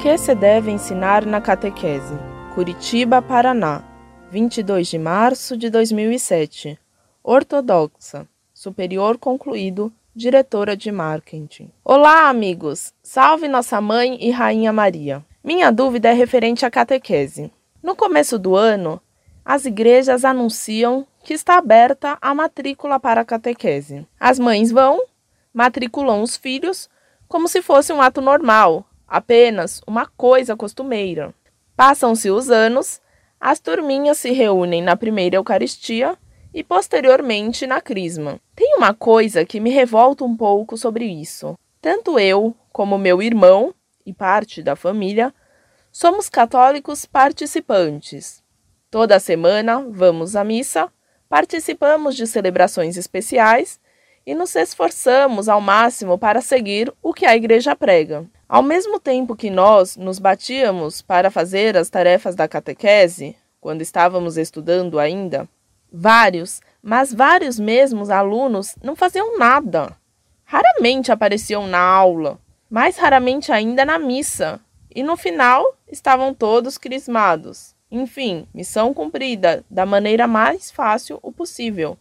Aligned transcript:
que 0.00 0.16
se 0.16 0.34
deve 0.34 0.70
ensinar 0.70 1.26
na 1.26 1.42
catequese? 1.42 2.14
Curitiba, 2.54 3.20
Paraná, 3.20 3.84
22 4.30 4.88
de 4.88 4.98
março 4.98 5.58
de 5.58 5.68
2007. 5.68 6.78
Ortodoxa, 7.22 8.26
superior 8.54 9.18
concluído, 9.18 9.92
diretora 10.16 10.74
de 10.74 10.90
marketing. 10.90 11.70
Olá, 11.84 12.30
amigos! 12.30 12.94
Salve 13.02 13.46
Nossa 13.46 13.78
Mãe 13.78 14.16
e 14.18 14.30
Rainha 14.30 14.72
Maria! 14.72 15.22
Minha 15.44 15.70
dúvida 15.70 16.08
é 16.08 16.14
referente 16.14 16.64
à 16.64 16.70
catequese. 16.70 17.52
No 17.82 17.94
começo 17.94 18.38
do 18.38 18.56
ano, 18.56 18.98
as 19.44 19.66
igrejas 19.66 20.24
anunciam 20.24 21.06
que 21.22 21.34
está 21.34 21.58
aberta 21.58 22.16
a 22.22 22.34
matrícula 22.34 22.98
para 22.98 23.20
a 23.20 23.24
catequese. 23.24 24.06
As 24.18 24.38
mães 24.38 24.72
vão, 24.72 25.02
matriculam 25.52 26.22
os 26.22 26.38
filhos 26.38 26.88
como 27.28 27.46
se 27.46 27.60
fosse 27.60 27.92
um 27.92 28.02
ato 28.02 28.20
normal, 28.20 28.86
apenas 29.10 29.82
uma 29.84 30.06
coisa 30.06 30.56
costumeira. 30.56 31.34
Passam-se 31.76 32.30
os 32.30 32.48
anos, 32.48 33.00
as 33.40 33.58
turminhas 33.58 34.18
se 34.18 34.30
reúnem 34.30 34.80
na 34.80 34.94
primeira 34.94 35.34
Eucaristia 35.34 36.16
e 36.54 36.62
posteriormente 36.62 37.66
na 37.66 37.80
Crisma. 37.80 38.38
Tem 38.54 38.76
uma 38.76 38.94
coisa 38.94 39.44
que 39.44 39.58
me 39.58 39.70
revolta 39.70 40.24
um 40.24 40.36
pouco 40.36 40.76
sobre 40.76 41.04
isso. 41.06 41.58
Tanto 41.80 42.18
eu 42.18 42.54
como 42.72 42.96
meu 42.96 43.20
irmão 43.20 43.74
e 44.06 44.12
parte 44.12 44.62
da 44.62 44.76
família 44.76 45.34
somos 45.90 46.28
católicos 46.28 47.04
participantes. 47.04 48.44
Toda 48.90 49.18
semana 49.18 49.84
vamos 49.88 50.36
à 50.36 50.44
missa, 50.44 50.92
participamos 51.28 52.14
de 52.14 52.26
celebrações 52.26 52.96
especiais 52.96 53.80
e 54.24 54.34
nos 54.34 54.54
esforçamos 54.54 55.48
ao 55.48 55.60
máximo 55.60 56.18
para 56.18 56.40
seguir 56.40 56.92
o 57.02 57.12
que 57.12 57.26
a 57.26 57.34
igreja 57.34 57.74
prega. 57.74 58.28
Ao 58.50 58.64
mesmo 58.64 58.98
tempo 58.98 59.36
que 59.36 59.48
nós 59.48 59.96
nos 59.96 60.18
batíamos 60.18 61.00
para 61.00 61.30
fazer 61.30 61.76
as 61.76 61.88
tarefas 61.88 62.34
da 62.34 62.48
catequese, 62.48 63.36
quando 63.60 63.80
estávamos 63.80 64.36
estudando 64.36 64.98
ainda, 64.98 65.48
vários, 65.92 66.60
mas 66.82 67.14
vários 67.14 67.60
mesmos 67.60 68.10
alunos 68.10 68.74
não 68.82 68.96
faziam 68.96 69.38
nada. 69.38 69.96
Raramente 70.42 71.12
apareciam 71.12 71.68
na 71.68 71.78
aula, 71.78 72.40
mais 72.68 72.96
raramente 72.96 73.52
ainda 73.52 73.84
na 73.84 74.00
missa, 74.00 74.58
e 74.92 75.00
no 75.04 75.16
final 75.16 75.64
estavam 75.86 76.34
todos 76.34 76.76
crismados. 76.76 77.76
Enfim, 77.88 78.48
missão 78.52 78.92
cumprida 78.92 79.64
da 79.70 79.86
maneira 79.86 80.26
mais 80.26 80.72
fácil 80.72 81.20
o 81.22 81.30
possível, 81.30 81.96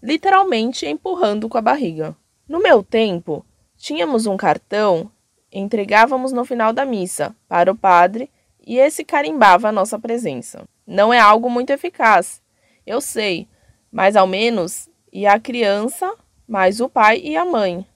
literalmente 0.00 0.86
empurrando 0.86 1.48
com 1.48 1.58
a 1.58 1.60
barriga. 1.60 2.16
No 2.48 2.62
meu 2.62 2.84
tempo, 2.84 3.44
tínhamos 3.76 4.26
um 4.26 4.36
cartão 4.36 5.10
entregávamos 5.52 6.32
no 6.32 6.44
final 6.44 6.72
da 6.72 6.84
missa 6.84 7.34
para 7.48 7.70
o 7.70 7.76
padre 7.76 8.30
e 8.66 8.78
esse 8.78 9.04
carimbava 9.04 9.68
a 9.68 9.72
nossa 9.72 9.98
presença. 9.98 10.64
Não 10.86 11.12
é 11.12 11.18
algo 11.18 11.50
muito 11.50 11.70
eficaz, 11.70 12.42
eu 12.86 13.00
sei, 13.00 13.46
mas 13.90 14.16
ao 14.16 14.26
menos 14.26 14.88
ia 15.12 15.32
a 15.32 15.40
criança, 15.40 16.14
mais 16.46 16.80
o 16.80 16.88
pai 16.88 17.20
e 17.22 17.36
a 17.36 17.44
mãe. 17.44 17.86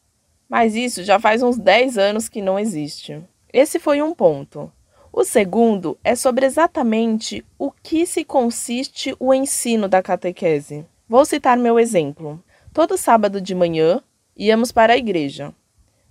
Mas 0.48 0.74
isso 0.74 1.02
já 1.02 1.18
faz 1.18 1.42
uns 1.42 1.56
10 1.56 1.96
anos 1.96 2.28
que 2.28 2.42
não 2.42 2.58
existe. 2.58 3.22
Esse 3.52 3.78
foi 3.78 4.02
um 4.02 4.14
ponto. 4.14 4.70
O 5.12 5.24
segundo 5.24 5.98
é 6.02 6.14
sobre 6.14 6.46
exatamente 6.46 7.44
o 7.58 7.70
que 7.70 8.06
se 8.06 8.24
consiste 8.24 9.14
o 9.18 9.32
ensino 9.32 9.88
da 9.88 10.02
catequese. 10.02 10.86
Vou 11.08 11.24
citar 11.24 11.56
meu 11.56 11.78
exemplo. 11.78 12.42
Todo 12.72 12.96
sábado 12.96 13.40
de 13.40 13.54
manhã 13.54 14.02
íamos 14.36 14.72
para 14.72 14.94
a 14.94 14.96
igreja 14.96 15.54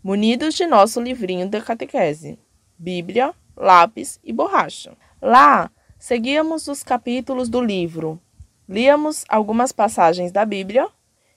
munidos 0.04 0.56
de 0.56 0.66
nosso 0.66 1.00
livrinho 1.00 1.48
da 1.48 1.62
catequese, 1.62 2.40
Bíblia, 2.78 3.34
lápis 3.56 4.20
e 4.24 4.34
borracha. 4.34 4.94
Lá, 5.22 5.70
seguíamos 6.00 6.68
os 6.68 6.84
capítulos 6.84 7.50
do 7.50 7.62
livro, 7.62 8.20
líamos 8.68 9.24
algumas 9.30 9.72
passagens 9.72 10.32
da 10.32 10.44
Bíblia, 10.46 10.88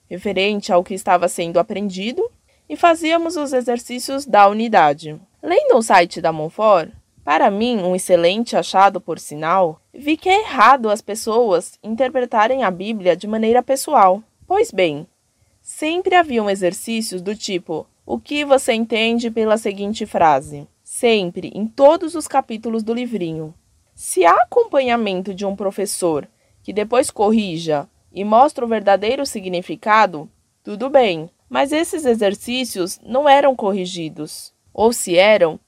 referente 0.08 0.72
ao 0.72 0.82
que 0.82 0.94
estava 0.94 1.28
sendo 1.28 1.58
aprendido, 1.58 2.30
e 2.66 2.76
fazíamos 2.76 3.36
os 3.36 3.52
exercícios 3.52 4.24
da 4.24 4.48
unidade. 4.48 5.20
Lendo 5.42 5.76
o 5.76 5.82
site 5.82 6.22
da 6.22 6.32
Monfort, 6.32 6.90
para 7.22 7.50
mim, 7.50 7.82
um 7.82 7.94
excelente 7.94 8.56
achado 8.56 9.00
por 9.00 9.18
sinal, 9.18 9.80
vi 9.92 10.16
que 10.16 10.28
é 10.28 10.40
errado 10.40 10.88
as 10.88 11.02
pessoas 11.02 11.78
interpretarem 11.82 12.62
a 12.62 12.70
Bíblia 12.70 13.14
de 13.16 13.26
maneira 13.26 13.62
pessoal. 13.62 14.22
Pois 14.46 14.70
bem, 14.70 15.06
sempre 15.60 16.14
haviam 16.14 16.48
exercícios 16.48 17.20
do 17.20 17.34
tipo 17.34 17.86
o 18.06 18.18
que 18.18 18.44
você 18.44 18.74
entende 18.74 19.30
pela 19.30 19.56
seguinte 19.56 20.04
frase? 20.04 20.68
Sempre, 20.82 21.50
em 21.54 21.66
todos 21.66 22.14
os 22.14 22.28
capítulos 22.28 22.82
do 22.82 22.92
livrinho. 22.92 23.54
Se 23.94 24.26
há 24.26 24.42
acompanhamento 24.42 25.32
de 25.32 25.46
um 25.46 25.56
professor 25.56 26.28
que 26.62 26.72
depois 26.72 27.10
corrija 27.10 27.88
e 28.12 28.22
mostra 28.22 28.64
o 28.64 28.68
verdadeiro 28.68 29.24
significado, 29.24 30.28
tudo 30.62 30.90
bem. 30.90 31.30
Mas 31.48 31.72
esses 31.72 32.04
exercícios 32.04 33.00
não 33.02 33.28
eram 33.28 33.56
corrigidos. 33.56 34.52
Ou 34.72 34.92
se 34.92 35.16
eram, 35.16 35.58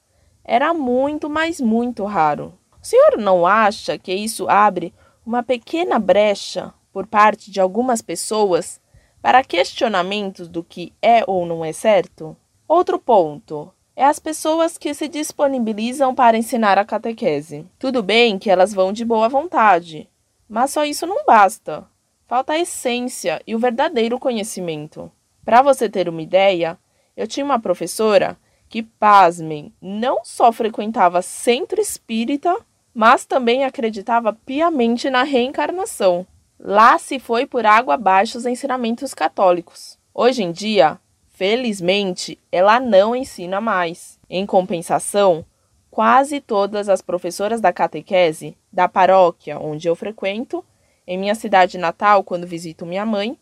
era 0.43 0.73
muito, 0.73 1.29
mas 1.29 1.59
muito 1.59 2.03
raro. 2.05 2.53
O 2.81 2.85
senhor 2.85 3.17
não 3.17 3.47
acha 3.47 3.97
que 3.97 4.13
isso 4.13 4.47
abre 4.47 4.93
uma 5.25 5.41
pequena 5.41 5.97
brecha 5.97 6.73
por 6.93 7.07
parte 7.07 7.49
de 7.49 7.59
algumas 7.59 8.01
pessoas 8.01 8.79
para 9.21 9.43
questionamentos 9.43 10.47
do 10.47 10.63
que 10.63 10.93
é 11.01 11.23
ou 11.27 11.45
não 11.45 11.63
é 11.63 11.73
certo? 11.73 12.35
Outro 12.67 12.99
ponto 12.99 13.71
é 13.95 14.05
as 14.05 14.19
pessoas 14.19 14.77
que 14.77 14.93
se 14.93 15.07
disponibilizam 15.07 16.13
para 16.13 16.37
ensinar 16.37 16.77
a 16.77 16.85
catequese. 16.85 17.65
Tudo 17.79 18.03
bem 18.03 18.37
que 18.37 18.49
elas 18.49 18.73
vão 18.73 18.93
de 18.93 19.03
boa 19.03 19.27
vontade, 19.27 20.07
mas 20.47 20.71
só 20.71 20.85
isso 20.85 21.07
não 21.07 21.25
basta. 21.25 21.85
Falta 22.27 22.53
a 22.53 22.59
essência 22.59 23.41
e 23.47 23.55
o 23.55 23.59
verdadeiro 23.59 24.19
conhecimento. 24.19 25.11
Para 25.43 25.61
você 25.61 25.89
ter 25.89 26.07
uma 26.09 26.21
ideia, 26.21 26.77
eu 27.15 27.25
tinha 27.25 27.45
uma 27.45 27.59
professora 27.59 28.37
que, 28.69 28.83
pasmem, 28.83 29.73
não 29.81 30.19
só 30.23 30.51
frequentava 30.51 31.21
centro 31.21 31.79
espírita, 31.79 32.55
mas 32.93 33.25
também 33.25 33.63
acreditava 33.63 34.33
piamente 34.33 35.09
na 35.09 35.23
reencarnação. 35.23 36.27
Lá 36.59 36.97
se 36.97 37.19
foi 37.19 37.45
por 37.45 37.65
água 37.65 37.93
abaixo 37.93 38.37
os 38.37 38.45
ensinamentos 38.45 39.13
católicos. 39.13 39.97
Hoje 40.13 40.43
em 40.43 40.51
dia, 40.51 40.99
felizmente, 41.29 42.39
ela 42.51 42.79
não 42.79 43.15
ensina 43.15 43.61
mais. 43.61 44.19
Em 44.27 44.45
compensação, 44.45 45.45
quase 45.91 46.41
todas 46.41 46.89
as 46.89 47.01
professoras 47.01 47.61
da 47.61 47.71
catequese 47.71 48.57
da 48.73 48.87
paróquia 48.87 49.59
onde 49.59 49.87
eu 49.87 49.95
frequento, 49.95 50.65
em 51.05 51.17
minha 51.17 51.35
cidade 51.35 51.77
natal 51.77 52.23
quando 52.23 52.47
visito 52.47 52.85
minha 52.85 53.05
mãe, 53.05 53.39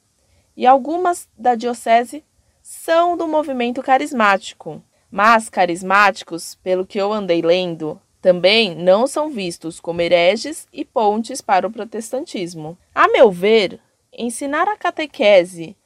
e 0.55 0.65
algumas 0.65 1.29
da 1.37 1.55
diocese 1.55 2.23
são 2.61 3.15
do 3.15 3.27
movimento 3.27 3.81
carismático. 3.81 4.81
Mas 5.09 5.49
carismáticos, 5.49 6.55
pelo 6.55 6.85
que 6.85 6.99
eu 6.99 7.13
andei 7.13 7.41
lendo, 7.41 7.99
também 8.25 8.73
não 8.73 9.05
são 9.05 9.29
vistos 9.29 9.79
como 9.79 10.01
hereges 10.01 10.67
e 10.73 10.83
pontes 10.83 11.41
para 11.41 11.67
o 11.67 11.71
protestantismo. 11.71 12.75
A 12.95 13.07
meu 13.07 13.29
ver, 13.29 13.79
ensinar 14.11 14.67
a 14.67 14.75
catequese 14.75 15.77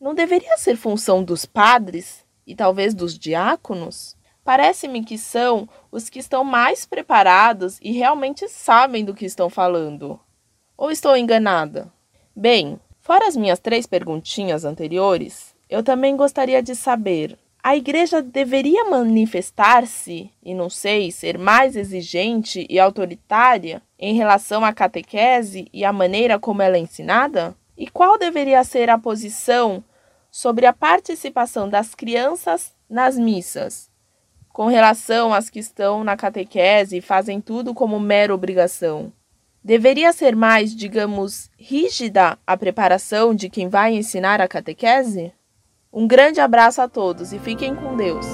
não 0.00 0.12
deveria 0.12 0.58
ser 0.58 0.74
função 0.74 1.22
dos 1.22 1.46
padres 1.46 2.24
e 2.44 2.56
talvez 2.56 2.94
dos 2.94 3.16
diáconos? 3.16 4.16
Parece-me 4.42 5.04
que 5.04 5.16
são 5.16 5.68
os 5.92 6.08
que 6.08 6.18
estão 6.18 6.42
mais 6.42 6.84
preparados 6.84 7.78
e 7.80 7.92
realmente 7.92 8.48
sabem 8.48 9.04
do 9.04 9.14
que 9.14 9.24
estão 9.24 9.48
falando. 9.48 10.18
Ou 10.76 10.90
estou 10.90 11.16
enganada? 11.16 11.92
Bem, 12.34 12.80
fora 12.98 13.28
as 13.28 13.36
minhas 13.36 13.60
três 13.60 13.86
perguntinhas 13.86 14.64
anteriores, 14.64 15.54
eu 15.70 15.80
também 15.80 16.16
gostaria 16.16 16.60
de 16.60 16.74
saber 16.74 17.38
a 17.64 17.74
igreja 17.74 18.20
deveria 18.20 18.84
manifestar-se, 18.84 20.30
e 20.42 20.52
não 20.52 20.68
sei, 20.68 21.10
ser 21.10 21.38
mais 21.38 21.76
exigente 21.76 22.66
e 22.68 22.78
autoritária 22.78 23.80
em 23.98 24.14
relação 24.14 24.62
à 24.62 24.70
catequese 24.70 25.66
e 25.72 25.82
à 25.82 25.90
maneira 25.90 26.38
como 26.38 26.60
ela 26.60 26.76
é 26.76 26.80
ensinada? 26.80 27.56
E 27.74 27.86
qual 27.86 28.18
deveria 28.18 28.62
ser 28.64 28.90
a 28.90 28.98
posição 28.98 29.82
sobre 30.30 30.66
a 30.66 30.74
participação 30.74 31.66
das 31.66 31.94
crianças 31.94 32.74
nas 32.86 33.16
missas, 33.16 33.90
com 34.52 34.66
relação 34.66 35.32
às 35.32 35.48
que 35.48 35.58
estão 35.58 36.04
na 36.04 36.18
catequese 36.18 36.98
e 36.98 37.00
fazem 37.00 37.40
tudo 37.40 37.72
como 37.72 37.98
mera 37.98 38.34
obrigação? 38.34 39.10
Deveria 39.64 40.12
ser 40.12 40.36
mais, 40.36 40.76
digamos, 40.76 41.50
rígida 41.58 42.38
a 42.46 42.58
preparação 42.58 43.34
de 43.34 43.48
quem 43.48 43.70
vai 43.70 43.94
ensinar 43.94 44.38
a 44.38 44.46
catequese? 44.46 45.32
Um 45.96 46.08
grande 46.08 46.40
abraço 46.40 46.82
a 46.82 46.88
todos 46.88 47.32
e 47.32 47.38
fiquem 47.38 47.72
com 47.72 47.96
Deus. 47.96 48.26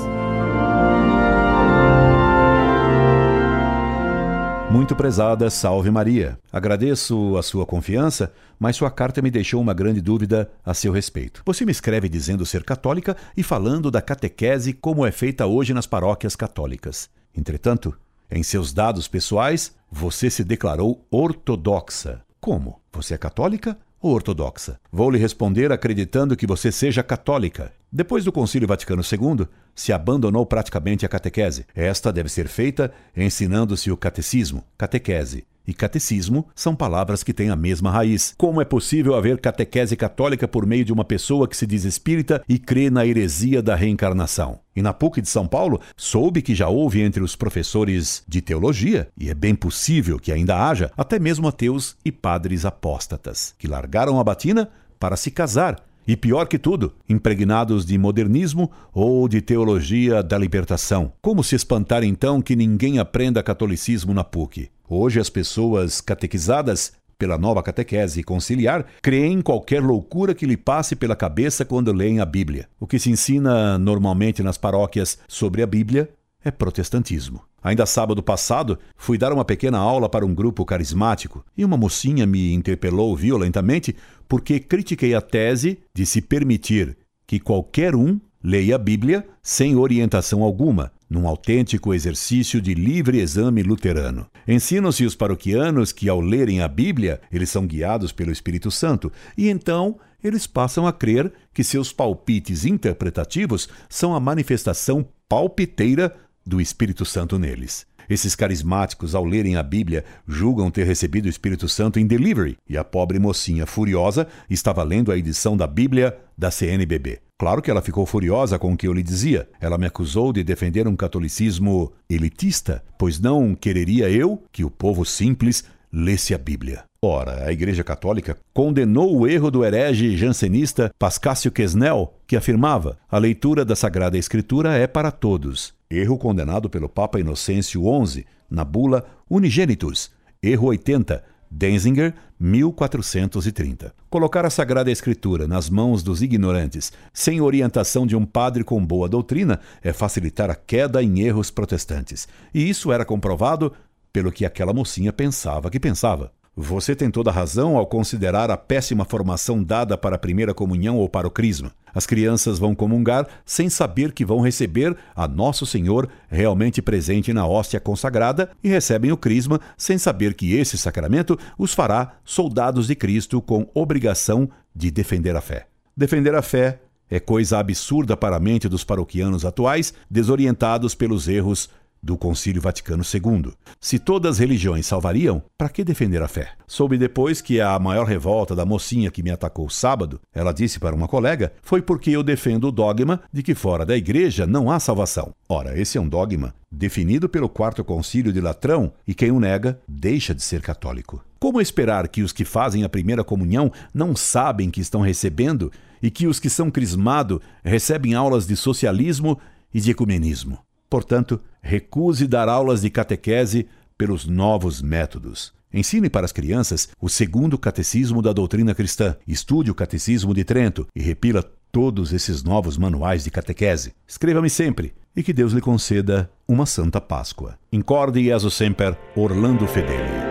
Muito 4.71 4.97
prezada, 4.97 5.51
salve 5.51 5.91
Maria. 5.91 6.39
Agradeço 6.51 7.37
a 7.37 7.43
sua 7.43 7.67
confiança, 7.67 8.33
mas 8.59 8.77
sua 8.77 8.91
carta 8.91 9.21
me 9.21 9.31
deixou 9.31 9.61
uma 9.61 9.75
grande 9.75 10.01
dúvida 10.01 10.51
a 10.65 10.73
seu 10.73 10.91
respeito. 10.91 11.43
Você 11.45 11.67
me 11.67 11.73
escreve 11.73 12.09
dizendo 12.09 12.47
ser 12.47 12.65
católica 12.65 13.15
e 13.37 13.43
falando 13.43 13.91
da 13.91 14.01
catequese 14.01 14.73
como 14.73 15.05
é 15.05 15.13
feita 15.13 15.45
hoje 15.45 15.75
nas 15.75 15.87
paróquias 15.87 16.35
católicas. 16.35 17.11
Entretanto, 17.37 17.95
Em 18.33 18.45
seus 18.45 18.73
dados 18.73 19.09
pessoais, 19.09 19.75
você 19.91 20.31
se 20.31 20.45
declarou 20.45 21.05
ortodoxa. 21.11 22.23
Como? 22.41 22.81
Você 22.93 23.15
é 23.15 23.19
católica 23.19 23.77
ou 24.01 24.13
ortodoxa? 24.15 24.81
Vou 24.91 25.11
lhe 25.11 25.19
responder 25.19 25.71
acreditando 25.71 26.37
que 26.37 26.47
você 26.47 26.73
seja 26.73 27.03
católica. 27.03 27.73
Depois 27.93 28.25
do 28.25 28.33
Concílio 28.33 28.69
Vaticano 28.69 29.03
II, 29.03 29.47
se 29.75 29.93
abandonou 29.93 30.47
praticamente 30.47 31.05
a 31.05 31.09
catequese. 31.09 31.67
Esta 31.75 32.13
deve 32.13 32.29
ser 32.29 32.49
feita 32.49 32.93
ensinando-se 33.17 33.91
o 33.91 33.97
catecismo, 33.97 34.65
catequese, 34.79 35.45
e 35.71 35.75
catecismo 35.75 36.47
são 36.55 36.75
palavras 36.75 37.23
que 37.23 37.33
têm 37.33 37.51
a 37.51 37.57
mesma 37.57 37.91
raiz. 37.91 38.35
Como 38.37 38.61
é 38.61 38.65
possível 38.65 39.15
haver 39.15 39.41
catequese 39.41 39.97
católica 39.97 40.47
por 40.47 40.67
meio 40.67 40.85
de 40.85 40.93
uma 40.93 41.05
pessoa 41.05 41.49
que 41.49 41.57
se 41.57 41.67
diz 41.67 41.85
espírita 41.85 42.43
e 42.49 42.59
crê 42.59 42.91
na 42.91 43.07
heresia 43.07 43.63
da 43.63 43.75
reencarnação? 43.75 44.61
E 44.75 44.83
na 44.83 44.93
PUC 44.93 45.21
de 45.21 45.29
São 45.29 45.47
Paulo, 45.47 45.81
soube 45.97 46.43
que 46.43 46.55
já 46.55 46.69
houve 46.69 47.01
entre 47.01 47.23
os 47.23 47.35
professores 47.35 48.23
de 48.27 48.41
teologia, 48.41 49.09
e 49.19 49.29
é 49.29 49.35
bem 49.35 49.55
possível 49.55 50.19
que 50.19 50.33
ainda 50.33 50.69
haja, 50.69 50.91
até 50.97 51.19
mesmo 51.19 51.49
ateus 51.49 51.97
e 52.05 52.13
padres 52.13 52.65
apóstatas, 52.65 53.55
que 53.59 53.69
largaram 53.69 54.21
a 54.21 54.25
batina 54.25 54.71
para 54.99 55.17
se 55.17 55.31
casar 55.31 55.90
e 56.07 56.17
pior 56.17 56.47
que 56.47 56.59
tudo, 56.59 56.93
impregnados 57.09 57.85
de 57.85 57.97
modernismo 57.97 58.71
ou 58.93 59.29
de 59.29 59.41
teologia 59.41 60.23
da 60.23 60.37
libertação. 60.37 61.13
Como 61.21 61.45
se 61.45 61.55
espantar 61.55 62.03
então 62.03 62.41
que 62.41 62.57
ninguém 62.57 62.99
aprenda 62.99 63.43
catolicismo 63.43 64.13
na 64.13 64.25
PUC? 64.25 64.71
Hoje 64.89 65.21
as 65.21 65.31
pessoas 65.31 66.01
catequizadas 66.01 66.93
pela 67.21 67.37
nova 67.37 67.63
catequese 67.63 68.23
conciliar, 68.23 68.87
creem 69.03 69.35
em 69.35 69.43
qualquer 69.43 69.83
loucura 69.83 70.35
que 70.35 70.47
lhe 70.47 70.57
passe 70.57 70.97
pela 70.97 71.15
cabeça 71.15 71.67
quando 71.67 71.93
leem 71.93 72.19
a 72.19 72.25
Bíblia. 72.25 72.67
O 72.81 72.87
que 72.87 72.99
se 72.99 73.11
ensina 73.11 73.79
normalmente 73.79 74.43
nas 74.43 74.57
paróquias 74.57 75.19
sobre 75.29 75.63
a 75.63 75.67
Bíblia 75.67 76.09
é 76.45 76.51
protestantismo. 76.51 77.43
Ainda 77.63 77.85
sábado 77.85 78.23
passado, 78.23 78.79
fui 78.97 79.19
dar 79.19 79.33
uma 79.33 79.45
pequena 79.45 79.79
aula 79.79 80.09
para 80.09 80.25
um 80.25 80.35
grupo 80.35 80.65
carismático 80.65 81.45
e 81.57 81.65
uma 81.65 81.77
mocinha 81.77 82.27
me 82.27 82.55
interpelou 82.55 83.15
violentamente 83.15 83.95
porque 84.27 84.59
critiquei 84.59 85.15
a 85.15 85.21
tese 85.21 85.79
de 85.95 86.07
se 86.07 86.23
permitir 86.23 86.97
que 87.27 87.39
qualquer 87.39 87.95
um 87.95 88.19
leia 88.43 88.77
a 88.77 88.79
Bíblia 88.79 89.27
sem 89.43 89.77
orientação 89.77 90.43
alguma, 90.43 90.91
num 91.09 91.29
autêntico 91.29 91.93
exercício 91.93 92.61
de 92.61 92.73
livre 92.73 93.19
exame 93.19 93.63
luterano. 93.63 94.27
Ensinam-se 94.49 95.05
os 95.05 95.15
paroquianos 95.15 95.93
que, 95.93 96.09
ao 96.09 96.21
lerem 96.21 96.63
a 96.63 96.69
Bíblia, 96.69 97.21
eles 97.31 97.51
são 97.51 97.67
guiados 97.67 98.13
pelo 98.13 98.33
Espírito 98.33 98.71
Santo, 98.71 99.13
e 99.37 99.49
então 99.49 99.99
eles 100.23 100.47
passam 100.47 100.87
a 100.87 100.93
crer 100.93 101.33
que 101.53 101.65
seus 101.65 101.93
palpites 101.93 102.65
interpretativos 102.65 103.69
são 103.89 104.15
a 104.15 104.21
manifestação 104.21 105.07
palpiteira 105.29 106.15
do 106.47 106.61
Espírito 106.61 107.05
Santo 107.05 107.39
neles. 107.39 107.87
Esses 108.09 108.35
carismáticos, 108.35 109.15
ao 109.15 109.25
lerem 109.25 109.55
a 109.55 109.63
Bíblia, 109.63 110.05
julgam 110.27 110.69
ter 110.69 110.85
recebido 110.85 111.27
o 111.27 111.29
Espírito 111.29 111.69
Santo 111.69 112.01
em 112.01 112.07
delivery, 112.07 112.57
e 112.69 112.77
a 112.77 112.83
pobre 112.83 113.21
mocinha 113.21 113.67
furiosa 113.67 114.27
estava 114.49 114.83
lendo 114.83 115.13
a 115.13 115.17
edição 115.17 115.57
da 115.57 115.67
Bíblia 115.67 116.19
da 116.37 116.51
CNBB. 116.51 117.21
Claro 117.39 117.63
que 117.63 117.71
ela 117.71 117.81
ficou 117.81 118.05
furiosa 118.05 118.59
com 118.59 118.73
o 118.73 118.77
que 118.77 118.89
eu 118.89 118.93
lhe 118.93 119.03
dizia. 119.03 119.49
Ela 119.61 119.79
me 119.79 119.87
acusou 119.87 120.33
de 120.33 120.43
defender 120.43 120.89
um 120.89 120.97
catolicismo 120.97 121.93
elitista, 122.09 122.85
pois 122.99 123.21
não 123.21 123.55
quereria 123.55 124.11
eu 124.11 124.43
que 124.51 124.65
o 124.65 124.71
povo 124.71 125.05
simples 125.05 125.65
lesse 125.93 126.35
a 126.35 126.39
Bíblia. 126.39 126.90
Ora, 127.03 127.47
a 127.47 127.51
Igreja 127.51 127.83
Católica 127.83 128.37
condenou 128.53 129.17
o 129.17 129.27
erro 129.27 129.51
do 129.51 129.65
herege 129.65 130.19
jansenista 130.19 130.93
Pascácio 130.99 131.51
Quesnel, 131.51 132.13
que 132.27 132.37
afirmava: 132.37 132.99
a 133.11 133.17
leitura 133.17 133.65
da 133.65 133.75
Sagrada 133.75 134.19
Escritura 134.19 134.77
é 134.77 134.87
para 134.87 135.11
todos. 135.11 135.73
Erro 135.91 136.19
condenado 136.19 136.69
pelo 136.69 136.91
Papa 136.91 137.19
Inocêncio 137.19 137.81
XI, 138.05 138.27
na 138.51 138.67
bula 138.67 139.07
Unigenitus, 139.31 140.11
erro 140.43 140.67
80, 140.67 141.25
Denzinger, 141.51 142.13
1430. 142.39 143.95
Colocar 144.11 144.45
a 144.45 144.51
Sagrada 144.51 144.91
Escritura 144.91 145.49
nas 145.49 145.71
mãos 145.71 146.03
dos 146.03 146.21
ignorantes, 146.21 146.93
sem 147.15 147.41
orientação 147.41 148.07
de 148.07 148.15
um 148.15 148.27
padre 148.27 148.63
com 148.63 148.85
boa 148.85 149.09
doutrina, 149.09 149.59
é 149.83 149.91
facilitar 149.95 150.51
a 150.51 150.55
queda 150.55 151.03
em 151.03 151.21
erros 151.21 151.51
protestantes. 151.51 152.29
E 152.53 152.69
isso 152.69 152.93
era 152.93 153.07
comprovado 153.07 153.73
pelo 154.13 154.31
que 154.31 154.45
aquela 154.45 154.75
mocinha 154.75 155.15
pensava 155.15 155.71
que 155.71 155.81
pensava. 155.81 156.31
Você 156.57 156.97
tem 156.97 157.11
toda 157.11 157.31
razão 157.31 157.77
ao 157.77 157.87
considerar 157.87 158.51
a 158.51 158.57
péssima 158.57 159.05
formação 159.05 159.63
dada 159.63 159.97
para 159.97 160.17
a 160.17 160.19
primeira 160.19 160.53
comunhão 160.53 160.97
ou 160.97 161.09
para 161.09 161.27
o 161.27 161.31
crisma. 161.31 161.73
As 161.95 162.07
crianças 162.07 162.59
vão 162.59 162.75
comungar 162.75 163.27
sem 163.45 163.71
saber 163.71 164.13
que 164.13 164.25
vão 164.25 164.41
receber 164.41 164.97
a 165.15 165.29
Nosso 165.29 165.65
Senhor 165.65 166.09
realmente 166.29 166.83
presente 166.83 167.33
na 167.33 167.47
hóstia 167.47 167.79
consagrada 167.79 168.51
e 168.63 168.69
recebem 168.69 169.13
o 169.13 169.17
crisma 169.17 169.61
sem 169.77 169.97
saber 169.97 170.35
que 170.35 170.55
esse 170.55 170.77
sacramento 170.77 171.39
os 171.57 171.73
fará 171.73 172.17
soldados 172.25 172.89
de 172.89 172.97
Cristo 172.97 173.41
com 173.41 173.69
obrigação 173.73 174.51
de 174.75 174.91
defender 174.91 175.37
a 175.37 175.41
fé. 175.41 175.67
Defender 175.97 176.35
a 176.35 176.43
fé 176.43 176.81
é 177.09 177.19
coisa 177.19 177.59
absurda 177.59 178.17
para 178.17 178.37
a 178.37 178.41
mente 178.41 178.69
dos 178.69 178.85
paroquianos 178.85 179.45
atuais, 179.45 179.93
desorientados 180.09 180.95
pelos 180.95 181.27
erros 181.27 181.69
do 182.03 182.17
Concílio 182.17 182.63
Vaticano 182.63 183.03
II. 183.03 183.53
Se 183.81 183.99
todas 183.99 184.33
as 184.33 184.39
religiões 184.39 184.87
salvariam, 184.87 185.43
para 185.57 185.69
que 185.69 185.85
defender 185.85 186.23
a 186.23 186.29
fé? 186.29 186.53
Soube 186.67 186.97
depois 186.97 187.41
que 187.41 187.61
a 187.61 187.79
maior 187.79 188.07
revolta 188.07 188.55
da 188.55 188.65
mocinha 188.65 189.11
que 189.11 189.23
me 189.23 189.31
atacou 189.31 189.69
sábado, 189.69 190.21
ela 190.33 190.53
disse 190.53 190.79
para 190.79 190.95
uma 190.95 191.09
colega, 191.09 191.53
foi 191.63 191.83
porque 191.83 192.11
eu 192.11 192.23
defendo 192.23 192.69
o 192.69 192.73
dogma 192.73 193.21
de 193.33 193.43
que 193.43 193.55
fora 193.55 193.85
da 193.85 193.97
igreja 193.97 194.47
não 194.47 194.71
há 194.71 194.81
salvação. 194.81 195.35
Ora, 195.49 195.79
esse 195.79 195.99
é 195.99 196.01
um 196.01 196.09
dogma 196.09 196.55
definido 196.71 197.29
pelo 197.29 197.49
Quarto 197.49 197.83
Concílio 197.83 198.33
de 198.33 198.41
Latrão 198.41 198.93
e 199.07 199.15
quem 199.15 199.31
o 199.31 199.41
nega 199.41 199.81
deixa 199.89 200.35
de 200.35 200.43
ser 200.43 200.63
católico. 200.63 201.25
Como 201.39 201.61
esperar 201.61 202.07
que 202.09 202.23
os 202.23 202.33
que 202.33 202.45
fazem 202.45 202.85
a 202.85 202.89
primeira 202.89 203.25
comunhão 203.25 203.73
não 203.93 204.15
sabem 204.15 204.71
que 204.71 204.81
estão 204.81 205.01
recebendo 205.01 205.73
e 206.03 206.11
que 206.11 206.27
os 206.27 206.39
que 206.39 206.51
são 206.51 206.71
crismados 206.71 207.41
recebem 207.65 208.15
aulas 208.15 208.47
de 208.47 208.57
socialismo 208.57 209.39
e 209.73 209.81
de 209.81 209.91
ecumenismo? 209.91 210.59
Portanto, 210.89 211.41
recuse 211.63 212.27
dar 212.27 212.49
aulas 212.49 212.83
de 212.83 212.91
catequese 212.91 213.67
pelos 213.97 214.27
novos 214.27 214.81
métodos. 214.81 215.53
Ensine 215.73 216.11
para 216.11 216.25
as 216.25 216.33
crianças 216.33 216.89
o 217.01 217.09
segundo 217.09 217.57
catecismo 217.59 218.21
da 218.21 218.33
doutrina 218.33 218.75
cristã, 218.75 219.17
estude 219.27 219.71
o 219.71 219.75
catecismo 219.75 220.35
de 220.35 220.43
Trento 220.43 220.87
e 220.95 221.01
repila 221.01 221.45
todos 221.71 222.13
esses 222.13 222.43
novos 222.43 222.77
manuais 222.77 223.25
de 223.25 223.31
catequese. 223.31 223.93
Escreva-me 224.07 224.51
sempre 224.51 224.93
e 225.15 225.23
que 225.23 225.33
Deus 225.33 225.53
lhe 225.53 225.61
conceda 225.61 226.31
uma 226.47 226.67
santa 226.67 227.01
Páscoa. 227.01 227.57
Incorde 227.73 228.25
Jesus 228.25 228.55
Semper, 228.55 228.97
Orlando 229.15 229.67
Fedeli. 229.69 230.30